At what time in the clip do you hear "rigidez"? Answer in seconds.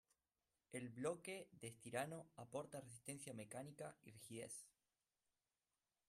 4.09-4.65